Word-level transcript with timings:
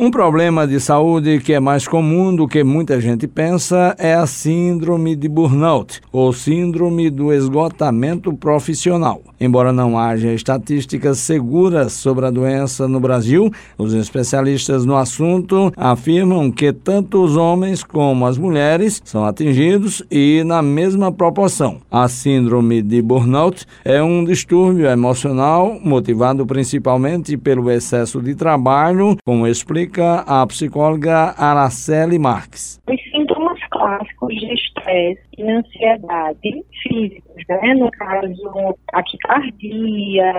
Um 0.00 0.12
problema 0.12 0.64
de 0.64 0.78
saúde 0.78 1.40
que 1.40 1.52
é 1.52 1.58
mais 1.58 1.88
comum 1.88 2.32
do 2.32 2.46
que 2.46 2.62
muita 2.62 3.00
gente 3.00 3.26
pensa 3.26 3.96
é 3.98 4.14
a 4.14 4.28
síndrome 4.28 5.16
de 5.16 5.28
burnout, 5.28 6.00
ou 6.12 6.32
síndrome 6.32 7.10
do 7.10 7.32
esgotamento 7.32 8.32
profissional. 8.32 9.20
Embora 9.40 9.72
não 9.72 9.98
haja 9.98 10.32
estatísticas 10.32 11.18
seguras 11.18 11.94
sobre 11.94 12.26
a 12.26 12.30
doença 12.30 12.86
no 12.86 13.00
Brasil, 13.00 13.50
os 13.76 13.92
especialistas 13.92 14.84
no 14.84 14.96
assunto 14.96 15.72
afirmam 15.76 16.48
que 16.52 16.72
tanto 16.72 17.20
os 17.20 17.36
homens 17.36 17.82
como 17.82 18.24
as 18.24 18.38
mulheres 18.38 19.02
são 19.04 19.24
atingidos 19.24 20.00
e 20.08 20.44
na 20.44 20.62
mesma 20.62 21.10
proporção. 21.10 21.78
A 21.90 22.06
síndrome 22.06 22.82
de 22.82 23.02
burnout 23.02 23.66
é 23.84 24.00
um 24.00 24.24
distúrbio 24.24 24.86
emocional 24.86 25.76
motivado 25.82 26.46
principalmente 26.46 27.36
pelo 27.36 27.68
excesso 27.68 28.22
de 28.22 28.36
trabalho, 28.36 29.16
como 29.24 29.46
explica 29.46 29.87
explica 29.88 30.20
a 30.26 30.46
psicóloga 30.46 31.34
Araceli 31.36 32.18
Marques. 32.18 32.80
Os 32.88 33.00
sintomas 33.10 33.58
clássicos 33.70 34.34
de 34.34 34.52
estresse 34.52 35.22
e 35.38 35.50
ansiedade 35.50 36.64
físicos, 36.82 37.42
né? 37.48 37.74
No 37.74 37.90
caso, 37.92 38.76
taquicardia, 38.92 40.32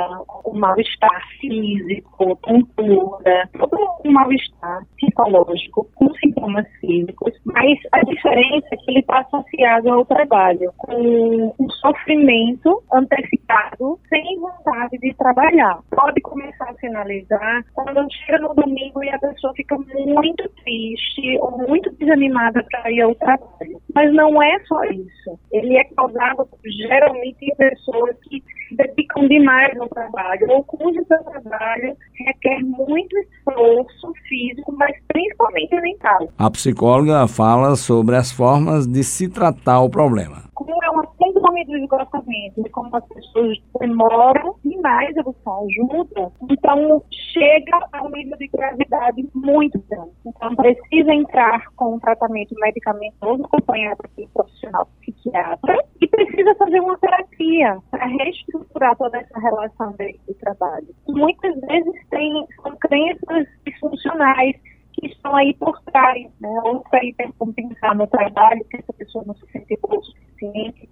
o 0.45 0.53
mal-estar 0.53 1.21
físico, 1.39 2.35
tontura, 2.43 3.49
todo 3.57 3.77
o 4.05 4.11
mal-estar 4.11 4.83
psicológico 4.97 5.87
com 5.95 6.13
sintomas 6.15 6.67
físicos, 6.79 7.33
mas 7.45 7.79
a 7.91 8.01
diferença 8.01 8.67
é 8.71 8.77
que 8.77 8.91
ele 8.91 8.99
está 8.99 9.19
associado 9.19 9.89
ao 9.89 10.05
trabalho, 10.05 10.71
com 10.77 11.53
um 11.59 11.69
sofrimento 11.69 12.83
antecipado, 12.93 13.99
sem 14.09 14.39
vontade 14.39 14.97
de 14.99 15.13
trabalhar. 15.15 15.79
Pode 15.91 16.21
começar 16.21 16.58
a 16.58 16.58
sinalizar 16.79 17.63
quando 17.73 18.07
chega 18.11 18.39
no 18.39 18.53
domingo 18.53 19.03
e 19.03 19.09
a 19.09 19.19
pessoa 19.19 19.53
fica 19.55 19.77
muito 19.77 20.49
triste 20.63 21.37
ou 21.41 21.57
muito 21.67 21.91
desanimada 21.97 22.65
para 22.71 22.91
ir 22.91 23.01
ao 23.01 23.15
trabalho. 23.15 23.81
Mas 23.93 24.13
não 24.13 24.41
é 24.41 24.59
só 24.65 24.83
isso. 24.85 25.39
Ele 25.51 25.77
é 25.77 25.83
causado 25.95 26.47
geralmente 26.63 27.37
em 27.41 27.55
pessoas 27.55 28.15
que 28.23 28.43
dedicam 28.71 29.27
demais 29.27 29.77
ao 29.79 29.89
trabalho 29.89 30.47
ou 30.49 30.63
cujo 30.63 31.03
seu 31.05 31.23
trabalho 31.23 31.95
requer 32.25 32.59
muito 32.63 33.17
esforço 33.17 34.13
físico, 34.27 34.71
mas 34.73 34.95
principalmente 35.07 35.75
mental. 35.81 36.29
A 36.37 36.49
psicóloga 36.51 37.27
fala 37.27 37.75
sobre 37.75 38.15
as 38.15 38.31
formas 38.31 38.87
de 38.87 39.03
se 39.03 39.29
tratar 39.29 39.81
o 39.81 39.89
problema 39.89 40.48
do 41.69 41.77
esgotamento, 41.77 42.63
de 42.63 42.69
como 42.69 42.95
as 42.95 43.05
pessoas 43.07 43.57
demoram 43.79 44.55
demais 44.65 45.15
a 45.17 45.23
buscar 45.23 45.59
ajuda, 45.59 46.31
então 46.49 47.03
chega 47.33 47.87
a 47.93 48.03
um 48.03 48.09
nível 48.09 48.37
de 48.37 48.47
gravidade 48.47 49.29
muito 49.33 49.79
grande. 49.89 50.11
Então 50.25 50.55
precisa 50.55 51.13
entrar 51.13 51.65
com 51.75 51.95
um 51.95 51.99
tratamento 51.99 52.55
medicamentoso 52.55 53.45
acompanhado 53.45 53.97
por 53.97 54.23
um 54.23 54.27
profissional 54.29 54.87
psiquiatra 54.99 55.77
e 56.01 56.07
precisa 56.07 56.55
fazer 56.55 56.79
uma 56.79 56.97
terapia 56.97 57.77
para 57.91 58.05
reestruturar 58.05 58.97
toda 58.97 59.17
essa 59.17 59.39
relação 59.39 59.93
de, 59.97 60.19
de 60.27 60.33
trabalho. 60.35 60.87
Muitas 61.07 61.59
vezes 61.61 62.07
tem, 62.09 62.45
são 62.63 62.75
crenças 62.77 63.47
disfuncionais 63.65 64.55
que 64.93 65.07
estão 65.07 65.35
aí 65.35 65.53
por 65.53 65.79
trás, 65.83 66.27
né? 66.39 66.49
Ou 66.63 66.81
para 66.81 67.03
hipercompensar 67.05 67.95
no 67.95 68.07
trabalho, 68.07 68.65
que 68.65 68.77
essa 68.77 68.93
pessoa 68.93 69.23
não 69.25 69.35
se 69.35 69.45
sente 69.51 69.77
o 69.81 70.03
suficiente, 70.03 70.89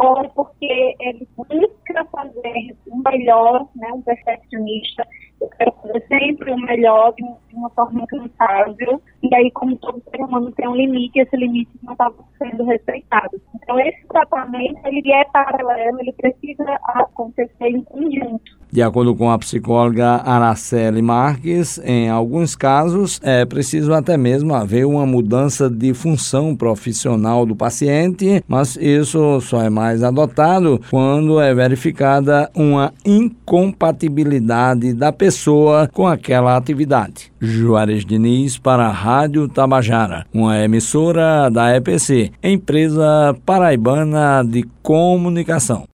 ou 0.00 0.28
porque 0.30 0.96
ele 1.00 1.28
busca 1.36 2.04
fazer 2.10 2.76
o 2.86 3.02
melhor, 3.10 3.68
né, 3.76 3.92
um 3.92 4.00
perfeccionista, 4.00 5.06
eu 5.40 5.48
quero 5.48 5.72
fazer 5.72 6.06
sempre 6.08 6.52
o 6.52 6.56
melhor 6.56 7.14
de, 7.14 7.24
uma 7.52 7.70
forma 7.70 8.02
incansável, 8.02 9.02
e 9.22 9.34
aí, 9.34 9.50
como 9.52 9.76
todo 9.76 10.02
ser 10.10 10.22
humano 10.22 10.50
tem 10.52 10.68
um 10.68 10.74
limite, 10.74 11.20
esse 11.20 11.36
limite 11.36 11.70
não 11.82 11.92
está 11.92 12.10
sendo 12.38 12.64
respeitado. 12.64 13.40
Então, 13.54 13.78
esse 13.80 14.06
tratamento, 14.08 14.80
ele 14.86 15.12
é 15.12 15.24
paralelo, 15.26 16.00
ele 16.00 16.12
precisa 16.12 16.78
acontecer 16.84 17.68
em 17.68 17.82
conjunto. 17.84 18.59
De 18.72 18.82
acordo 18.82 19.14
com 19.14 19.30
a 19.30 19.38
psicóloga 19.38 20.22
Araceli 20.24 21.02
Marques, 21.02 21.80
em 21.84 22.08
alguns 22.08 22.54
casos 22.54 23.20
é 23.22 23.44
preciso 23.44 23.92
até 23.92 24.16
mesmo 24.16 24.54
haver 24.54 24.86
uma 24.86 25.04
mudança 25.04 25.68
de 25.68 25.92
função 25.92 26.54
profissional 26.54 27.44
do 27.44 27.56
paciente, 27.56 28.44
mas 28.46 28.76
isso 28.76 29.40
só 29.40 29.62
é 29.62 29.70
mais 29.70 30.04
adotado 30.04 30.80
quando 30.90 31.40
é 31.40 31.52
verificada 31.54 32.50
uma 32.54 32.92
incompatibilidade 33.04 34.92
da 34.94 35.12
pessoa 35.12 35.88
com 35.92 36.06
aquela 36.06 36.56
atividade. 36.56 37.32
Juarez 37.40 38.04
Diniz 38.04 38.58
para 38.58 38.86
a 38.86 38.92
Rádio 38.92 39.48
Tabajara, 39.48 40.26
uma 40.32 40.58
emissora 40.62 41.48
da 41.50 41.74
EPC, 41.76 42.30
empresa 42.42 43.34
paraibana 43.44 44.44
de 44.44 44.64
comunicação. 44.82 45.84